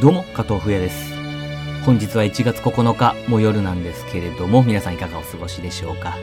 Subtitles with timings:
[0.00, 1.12] どうも、加藤冬です。
[1.84, 6.16] 本日は1月9日、もう夜なんですけれども、皆さんいかがお過ごしでしょうか。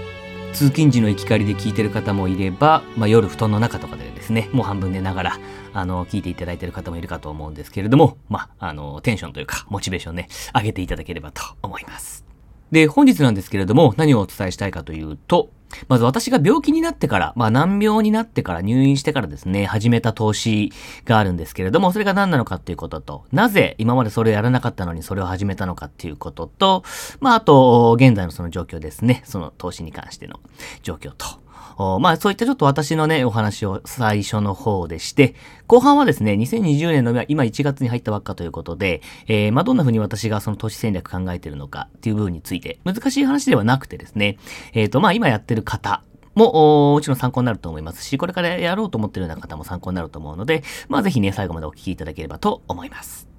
[0.53, 5.39] 通勤時の行き帰りで聞いてる方もいれば、まあ、夜布団の中とかでですね、もう半分寝ながら、
[5.73, 12.23] あの、聞いていただいてる方もいるかと思うんですけれども、まあ、あの、テンションというか、モチベーションね、上げていただければと思います。
[12.71, 15.49] で、本日なんですけれども、何をお伝えしたいかというと、
[15.87, 20.71] まず私が病気になってから、まあ難病になってから入院してからですね、始めた投資
[21.05, 26.83] があるんですけれども、それが何なのかっていうことと、なぜ今までそれをやらなかったのにそれを始めたのかっていうことと、
[27.19, 30.39] まああと、現在のその状況ですね、その投資に関しての
[30.83, 31.44] 状況と、
[31.77, 35.35] まあそういったちょっと私のね、お話を最初の方でして、
[35.67, 44.37] 後半はですね、2020年の今1月に入ったばっかということで、えー、まあどんな風に私がその投資戦略考えてるのかっていう部分について、難しい話ではなくてですね、
[44.73, 46.03] えっ、ー、とまあ今やってる方、
[46.35, 53.34] も、もちろん参考になると思いますし、これからやろうと思ってるような方も参考になると思うので、まあぜひね、最後までお聞きいただければと思います。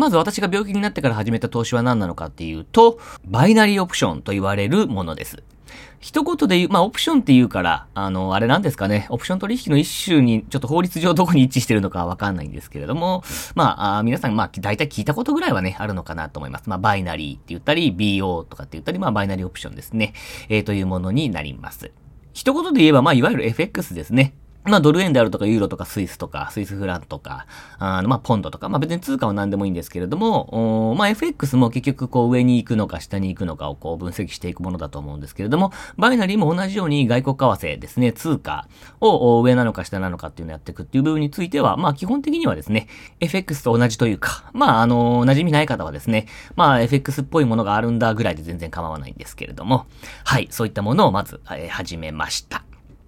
[0.00, 5.42] まず私が病気になってから始めた投資は何なのかっていうと、バイナリーオプションと言われるものです。
[6.00, 13.22] 一言で言う、まあ、オプションって言うから、あの、あれなんですかね、オプション取引の一種に、ちょっと法律上どこに一致してるのかわかんないんですけれども、
[13.54, 16.70] まあ、皆さん、まあ、大体聞いたことぐらいはね、あるのかなと思います。
[16.70, 20.14] まあ、バイナリーって言ったり、BO とかって言ったり、まあ、バイナリーオプションですね、
[20.48, 21.92] えー、というものになります。
[22.32, 24.32] 一言で言えば、まあ、いわゆる FX ですね。
[24.64, 27.46] まあ、ドル円であるとか、ユーロとか、スイスとか、スイスフランとか、
[27.78, 38.68] あの、まあ、ポンドとか、まあ、別に通貨は何でもいいんですけれども、おまあ、FX も結局、こう、上に行くのか、下に行くのかを、こう、分析していくものだと思うんですけれども、バイナリーも同じように外国為替ですね、通貨
[39.00, 42.86] を上なのか下なのかっていうのをやっていくっていう部分については、まあ、基本的にはですね、
[43.20, 49.86] FX と同じというか、まあ、あの、馴染みない方はですね、まあ、FX っぽいものがあるんだぐらいで全然構わないんですけれども、
[50.24, 52.62] はい、そういったものをまず、えー、始めました。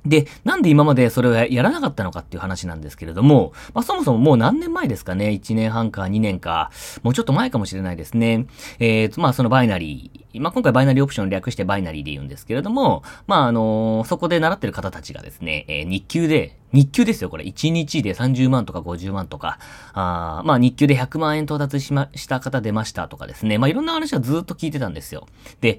[0.04, 6.70] で、なんで今までそれをやらなかったのかっていう話なんですけれども、まあ、そもそももう何年前ですかね ?1 年半か2年か、
[7.02, 8.46] もうちょっと前かもしれないですね。
[8.78, 17.44] えー、まあ、そのバイナリー、まあ、今回バイナリーオプションを略してバイナリーで言うんですけれども、まあ、あのー、そこで習ってる方たちがですね、えー、日給で、日給ですよ、これ。
[17.44, 19.58] 1日で30万とか50万とか、
[19.92, 23.58] あまあ日給で100万円到達しま、した方出ましたとかですね。
[23.58, 25.28] まあいろんな話はずっと聞いてたんですよ。
[25.60, 25.78] で、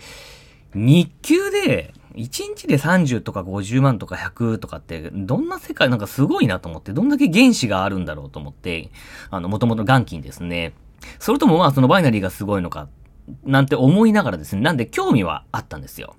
[0.76, 8.92] 日給で、1日で30とか50万とか100とかって、どんな世界なんかすごいなと思って、どんだけ原子があるんだろうと思って、
[9.30, 10.74] あの、もともと元金ですね。
[11.20, 12.88] それともまあそのバイナリーがすごいのか、
[13.44, 16.16] なんて思いながらですね、なんで興味はあったんですよ。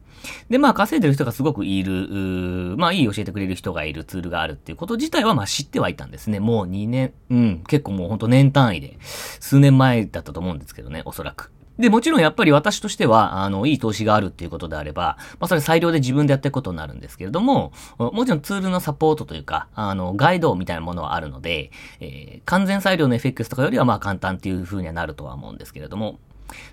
[0.48, 6.40] で、まあ稼いでる人がすごくいる、まあいい教えてくれる人がいるツールがあるっていうこと自体はまあ知ってはいたんですね。
[6.40, 11.52] もう2年、うん、結構もうほんと年単位で、数年前だったと思うんですけどね、おそらく。
[11.78, 21.70] で、もちろんやっぱり私としては、あの、いい投資があるっていうことであれば、まあそれ裁量で自分でやっていくことになるんですけれども、もちろんツールのサポートというか、あの、ガイドみたいなものはあるので、
[22.00, 26.18] えー、完全裁量の FX とかよりはまあ簡単っていう風にはなるとは思うんですけれども、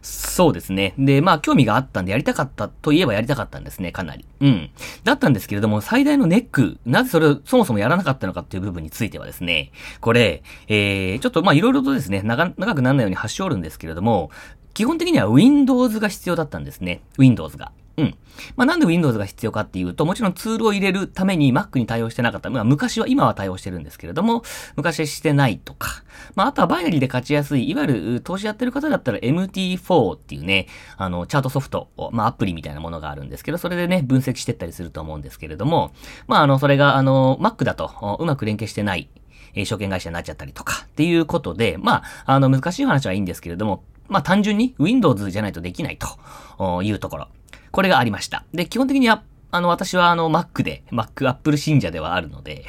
[0.02, 0.94] そうですね。
[0.98, 4.26] で、まあ、興味があったんで、やりたかったといえばやりたかったんですね、かなり。
[4.42, 4.70] うん。
[5.04, 14.32] だったんですけれども、最大のネック、なぜそれをそもそもやらなかったのかっていう部分についてはですね、これ、えー、ちょっとまあ、いろいろとですね、長、長くならないように発祥るんですけれども、
[14.74, 17.02] 基本的には Windows が必要だったんですね。
[17.18, 17.72] Windows が。
[17.98, 18.16] うん。
[18.56, 22.50] まあ、なんで Windows が必要かっていうと、もちろんツールを入れるために Mac に対応してなかった。
[22.50, 24.44] まあ、昔は、今は対応してるんですけれども、
[24.76, 26.04] 昔してないとか。
[26.36, 30.68] まあ、あとはバイナリーで勝ちやすい、いわゆる投資やってる方だったら MT4 っていうね、
[30.98, 35.92] あの、チャートソフト、まあ、アプリみたいなものがあるんですけど、それでね、分析してったりすると思うんですけれども、
[36.28, 39.10] まあ、あの、それが、あの、Mac だと、うまく連携してない、
[39.54, 47.28] え証券会社になっちゃったりとか、っていうことで、まあ、あの、難しい話はいいんですけれども、まあ単純に Windows じゃないとできないというところ。
[47.72, 48.44] これがありました。
[48.54, 52.66] で、基本的には、あの、私はあの、Mac で、Mac、Apple 信者ではあるので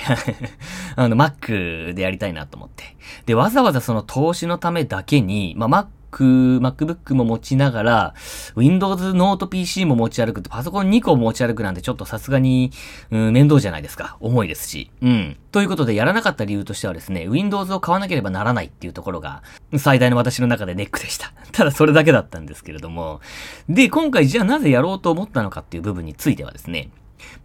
[0.96, 2.96] あの、Mac でやりたいなと思って。
[3.26, 5.86] で、わざわざその投資のためだけに、まあ、Mac
[6.18, 8.14] MacBook も持ちながら、
[8.56, 12.72] Windows ノート PC も持ち歩くと、パソコン2個持ち歩くなんてちょっとさすがに、
[13.10, 14.16] うん、面倒じゃないですか。
[14.20, 14.90] 重いですし。
[15.00, 15.36] うん。
[15.50, 19.42] ということで、やらなかった理由としてはですね、Windows を買わなければならないっていうところが、
[19.78, 21.32] 最大の私の中でネックでした。
[21.52, 23.20] ただそれだけだったんですけれども。
[23.68, 26.90] で、今回じゃあなぜやろうと思ったのかっていう部分についてはですね、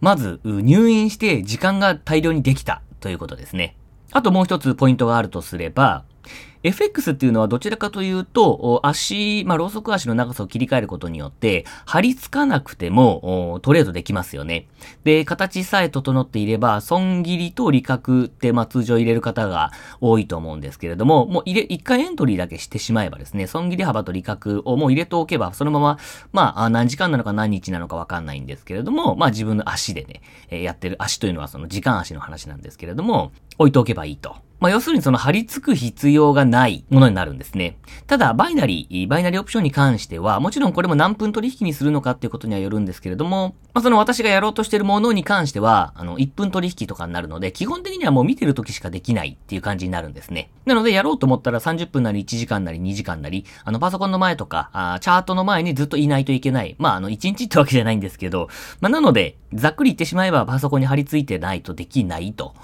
[0.00, 3.76] まず、入院して時間が大量にできたということですね。
[4.10, 6.04] あともう一つポイントがあるとすれば、
[6.62, 14.66] FX っていうのはどちらかというと、足、まあ、ローソク足の長さを切り替えることによって、張り付かなくても、トレードできますよね。
[15.04, 19.70] で、形さえ整っていれば、損切りと利確って、まあ、通常入れる方が
[20.00, 25.98] 多いと思うんですけれども、もう入れ、一回エントリーだけしてしまえばですね、損切り幅と利確をもう入れておけば、そのまま、
[26.32, 34.47] まあ、何時間なのか何日なのかわかんないんですけれども、まあ、自分の足でね、やってる足というのはその時間足の話なんですけれども、置いておけばいいと。
[34.60, 37.78] まあ、要するにその貼り付く必要がないものになるんですね。
[38.06, 50.50] ただ、バイナリー、バイナリーオプションに関しては、もちろんこれも何分取引にするのかっていうことにはよるんですけれども、まあ、その私がやろうとしているものに関しては、あの、1分取引とかになるので、基本的にはもう見てる時しかできないっていう感じになるんですね。
[50.66, 56.74] なので、やろうと思ったら30分なり1時間なり2時間なり、あの、パソコンの前とか、あチャートの前にずっといないといけない。
[56.78, 58.48] まあ、あの、1日ってわけじゃないんですけど、
[58.80, 62.54] まあ、なので、ざっくり言ってしまえばパソコンに貼り付いてないとできないと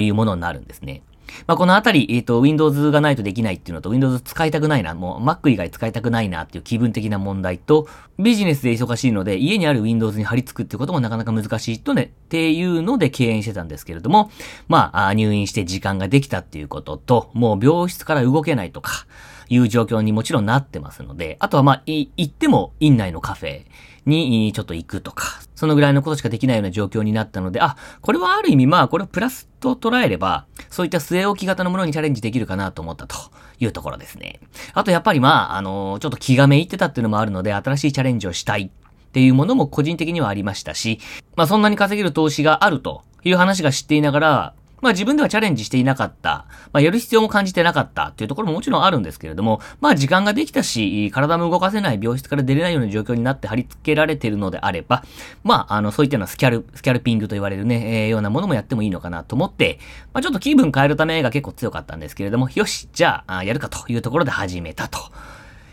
[0.00, 1.02] いうものになるんですね。
[1.46, 7.88] まあ、このあたり、えっ、ー、と、Windows がないとできないっていうのと、Windows 使いたくないな、もう Mac 以外使いたくないなっていう気分的な問題と、
[8.18, 14.30] ビジネスで忙しいので、家にある Windows に貼り付くってこともなかなか難しいとね、っていうので敬遠してたんですけれども、
[14.68, 19.06] まあ、入院して時間ができたっていうことと、もう病室から動けないとか、
[19.48, 23.64] いう状況にもちろんなってますので、あとはまあ、行っても院内のカフェ
[24.04, 33.16] にちょっと行くとか、そのぐらいのことしかできないような状況になったので、あ、これはある意味まあ、これをプラスと捉えれば、そういった据え置き型のものにチャレンジできるかなと思ったと
[33.58, 34.40] いうところですね。
[34.74, 41.00] あとやっぱりまあ、あのー、ちょっと気がめいってたっていうのもあるので、新しいチャレンジをしたいっていうものも個人的にはありましたし、
[41.36, 44.54] まあそんなに稼げる投資があるという話が知っていながら、
[44.86, 48.04] まあ自分ではチャレンジしていなかった、まあやる必要も感じてなかった。
[48.04, 55.02] っていうところももちろんあるんですけれども、まあ時間ができたし、体も動かせない病室から出れないような状況になって貼り付けられているのであれば、
[55.42, 59.80] まああのそういったようなスキャル、スキャルピングと言われるね、えー、ようなものもやってもいいのかなと思って、
[60.12, 65.00] まあちょっと気分変えるためが結構強かったんですけれども、よし、じゃあ、やるかというところで始めたと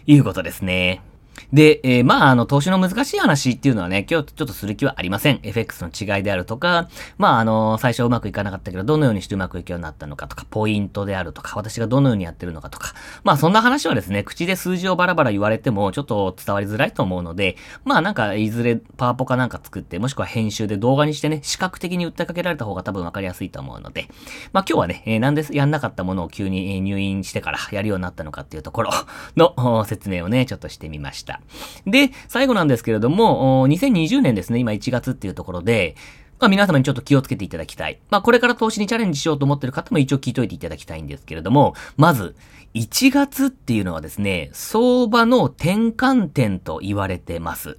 [0.07, 1.12] いうことですね。
[1.51, 5.39] で、えー、まあ、あの、投資の難しい話っていうのはね、今日ちょっとする気はありません。
[5.43, 12.93] FX の違いであるとか、まあ、あの、最初うまくいかなかったけど、どのようにしてうまくいくようになったのかとか、ポイントであるとか、私がどのようにやってるのかとか、
[13.23, 24.07] まあ、そんな話はですね、口で数字をバラバラ言われても、ちょっと伝わりづらいと思うので、まあ、なんか、いずれパワポかなんか作って、もしくは編集で動画にしてね、視覚的に訴えかけられた方が多分わかりやすいと思うので、
[24.53, 28.91] まあ、今日はね、えー、なんでやんなかったものを急に入院してからやるようになったのかっていうところ
[29.37, 31.22] の説明をね、ちょっとしてみました。
[31.25, 31.39] で、
[31.85, 35.95] で、最後なんですけれども、2020年ですね、今1月っていうところで、
[36.39, 37.99] まあ皆様にちょっと気をつけていただきたい。
[38.09, 42.35] まあこれから投資にチャレンジしようと思ってる方も一応聞いといていただきたいんですけれども、まず、
[42.73, 47.77] 1月っていうのはですね、相場の転換点と言われてます。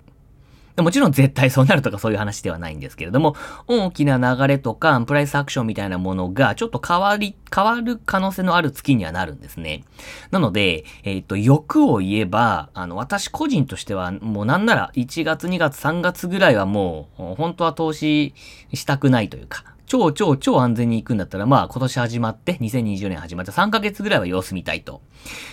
[0.83, 3.37] もちろん絶対そうなるとかそういう話ではないんですけれども、
[3.69, 9.85] 大きな流れとか、プライスアクションみたいなものが、ちょっと変わり、変わる可能性のある月にはなるんですね。
[10.33, 18.35] なので、えっ、ー、と、欲を言えば、あの、私個人としては、もうなんなら1月、2月、3月ぐらいはもう、本当は投資
[18.73, 25.03] したくないというか、超超超安全に行くんだったら、まあ今年始まって、2020年始まって3ヶ月ぐらいは様子見たいと。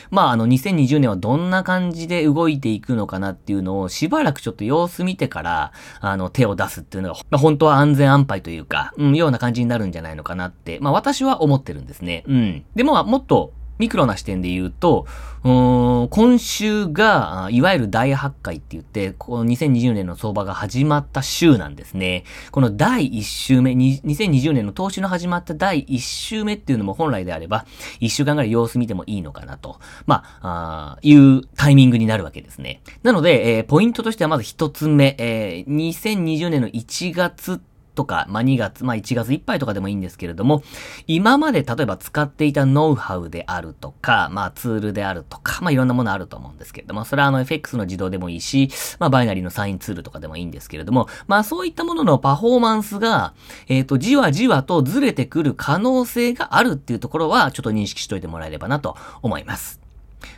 [0.09, 12.23] まああの2020年はどんな感じで動いていくのかなっていうのをしばらくちょっと様子見てから、あの手を出すっていうのが、まあ、本当は安全安牌というか、うん、ような感じになるんじゃないのかなって、まあ私は思ってるんですね。
[12.27, 12.65] うん。
[12.75, 15.07] でもまあもっとミクロな視点で言うと、
[15.43, 22.23] う今週が、いわゆる大発会って言って、この2020年の相場が始まった週なんですね。
[22.51, 27.65] この第1週目、2020年の投資の始まった第1週目っていうのも本来であれば、
[28.01, 32.81] 1週間ぐらい様子見てもいいのかなと、まあ、あいうタイミングになるわけですね。
[33.01, 37.59] なので、えー、ポイントとしてはまず一つ目、えー、2020年の1月
[37.95, 40.63] とか、まあ、2月、まあ、1月いっぱいとかでもいいんですけれども、
[41.07, 48.69] 今まで例えば使っていたノウハウであるとか、まあ、ツールであるとか、まあ、いろんなものあると思うんですけれども、それはあの FX の自動でもいいし、
[48.99, 53.33] まあ、バイナリーのサインツールとかでもいいんですけれども、まあ、そういったもののパフォーマンスが、
[53.67, 59.80] えっ、ー、と、じわじわとずれてくる可能性があるっていうところは、ちょっと認識しといてもらえればなと思います。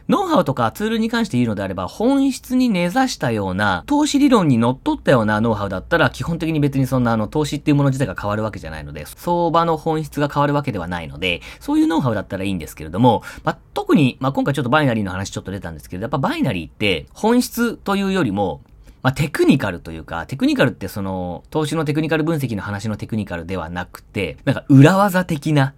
[0.09, 18.61] ノウハウとかツールに関して言うのであれば、本質に根ざしたような、投資理論に則っったようなノウハウだったら、基本的に別にそんなあの、投資っていうもの自体が変わるわけじゃないので、相場の本質が変わるわけではないので、そういうノウハウだったらいいんですけれども、まあ、特に、まあ、今回ちょっとバイナリーの話ちょっと出たんですけど、やっぱバイナリーって本質というよりも、
[19.01, 25.73] まあ、テクニカルというか、テクニカルってその、投資のテクニカル分析の話のテクニカルではなくて、なんか裏技的な、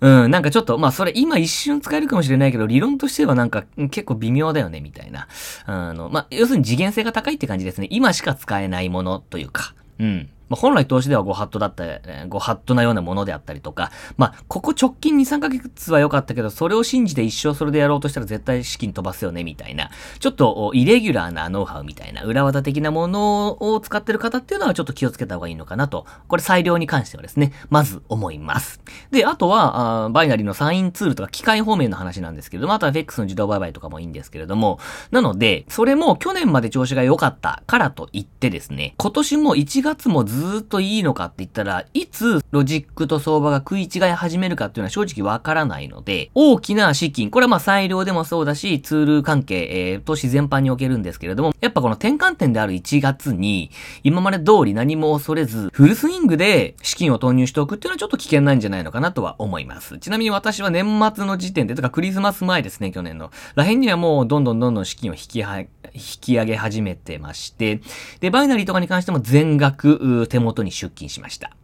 [0.00, 5.28] うん、なんかちょっと、まあそれ今一瞬使えるかもしれないけど、理論としてはなんか結構微妙だよね、みたいな。
[5.66, 7.88] あの、まあ、要するに次元性が高いって感じですね。
[7.90, 10.28] 今しか使えないものというか、うん。
[10.48, 11.84] まあ、本来投資ではごハットだった、
[12.28, 19.90] ごハットなようなものであったりとか、まあ、ここ直近2、3ヶ月は良かったけど、それを信じて一生それでやろうとしたら絶対資金飛ばすよね、みたいな。
[20.18, 26.06] ちょっと、イレギュラーなノウハウみたいな、裏技的なものを使ってる方っていうのはちょっと気をつけた方がいいのかなと。
[26.26, 28.80] これ裁量に関してはですね、まず思います。
[29.10, 34.78] で、あとは、あバイナリーのサインツールとか機械方面の話なんですけれども、あとは FX の自動売買とかもいいんですけれども、
[35.10, 53.72] なので、それも去年まで調子が良かったからといってですね、今年も1月もずずっといいのかって言ったら、いつロジックと相場が食い違い始めるかっていうのは正直わからないので、大きな資金、これはまあ裁量でもそうだし、ツール関係、えー、投資全般におけるんですけれども、やっぱこの転換点である1月に、
[54.04, 59.98] 今まで通り何も恐れず、フルスイングで資金を投入しておくっていうのはちょっと危険なんじゃないのかなとは思います。
[59.98, 63.32] ちなみに私は年末の時点で、とかクリスマス前ですね、去年の。
[63.56, 65.58] らへんにはもうどんどんどんどん資金を引きは、
[65.94, 67.80] 引き上げ始めてまして、
[68.20, 71.56] で、バイナリーとかに関しても全額手元に出勤しました。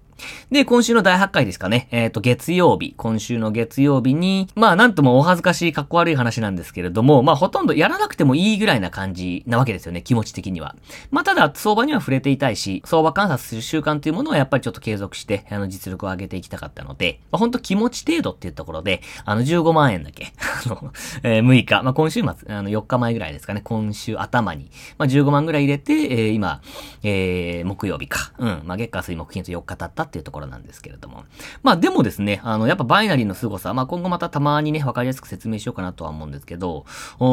[0.51, 1.89] で、今週の第8回ですかね。
[1.91, 2.95] えっ、ー、と、月曜日。
[2.97, 10.03] 今週の月曜日に、まあ、なんともお恥ずかしい、かっこ悪い話なんですけれども、まあ、ほとんどやらなくてもいいぐらいな感じなわけですよね。
[10.03, 10.77] 気持ち的には。
[11.11, 20.33] まあ、ただ、相場には触れていたいし、相場観察する習慣というものはやっぱりちょっと継続して、あの、実力を上げていきたかったので、まあ、ほんと気持ち程度っていうところで、あの、15万円だけ、
[20.67, 20.93] あの、
[21.23, 23.61] えー、6日、まあ、今週末、あの、4日前ぐらいですかね。
[23.65, 26.61] 今週頭に、まあ、15万ぐらい入れて、えー、今、
[27.03, 28.33] えー、木曜日か。
[28.39, 28.63] うん。
[28.65, 31.25] まあ、月火水木金と4日経ったっていうところなんですけれども。
[31.63, 36.87] まあでもですね、あの、やっぱバイナリーの凄さ、まあ今後またたまにね、わかりやすく説明しようかなとは思うんですけど、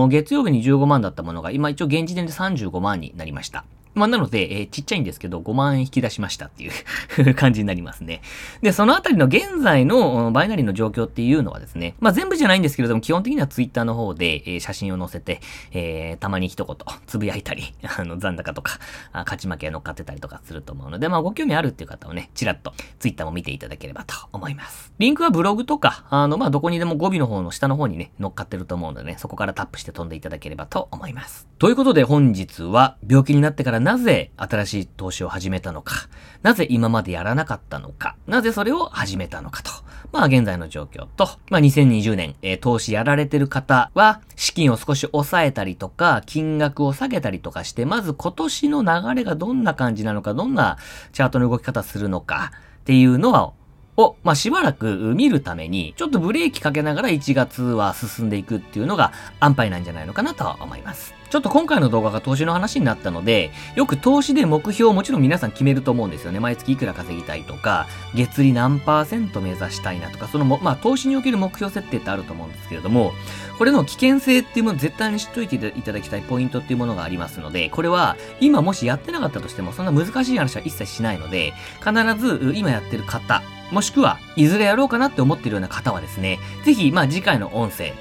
[0.09, 3.65] 月曜日に15万だったものが、今一応現時点で35万になりました。
[3.93, 8.21] まあ、なので、えー、ちっちゃいんですけど、5万円引き出しましたっていう 感じになりますね。
[8.61, 16.75] で、そのあたりの現在のバイナリーの状況っていうのはですね、まあ、全部じゃないんですけれども、基本的にはツイッターの方で、えー、写真を載せて、えー、たまに一言、
[17.07, 18.79] つぶやいたり、 あの、残高とか、
[19.13, 24.91] 勝ち負け乗っかってたりとかすると思うので、まあ、ご興味あるっていう方はね、ちらっとツイッターも見ていただければと思います。
[24.99, 31.47] リンクはブログとか、あの、まあ、どこにでも語尾の方の下の方にね、乗っかってると思うのでね、そこからタップして飛んでいただければと思います。
[31.59, 36.07] ということで本日は、病気になってからなぜ新しい投資を始めたのか、
[36.41, 39.71] なぜ今までやらなかったのか、なぜそれを始めたのかと。
[40.11, 50.77] まあ現在の状況と、まあ2020年、えー、投資やられてる方は、資金を少し抑えたりとか、金額を下げたりとかして、まず今年の流れがどんな感じなのか、どんな
[51.13, 53.53] チャートの動き方するのかっていうのは、
[53.97, 61.13] を、まあ、しばらく見るために、ちょっとブレーキかけながら1月は進んでいくっていうのが安牌なんじゃないのかなと思います。
[61.31, 66.41] ちょっと今回の動画が投資の話になったので、よく投資で目標をもちろん皆さん決めると思うんですよね。
[66.41, 73.13] 毎月いくら稼ぎたいとか、月利何パーセント目指したいなとか、そのも、まあ、投資における目標設定ってあると思うんですけれども、
[73.57, 87.93] これの危険性っていうもの絶対に知っといていただきたいポイントっていうものがありますので、これは今もしやってなかったとしても、そんな難しい話は一切しないので、必ず今やってる方、もしくは、いずれやろうかなって思ってるような方はですね、ぜひ、まあ次回の音声、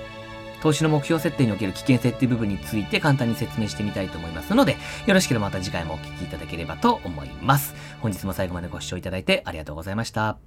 [0.63, 7.75] 投資の目標設定における危険性っていう部分について簡単に説明してみたいと思いますので、よろしければまた次回もお聴きいただければと思います。
[8.01, 10.41] 本日も最後までご視聴いただいてありがとうございました。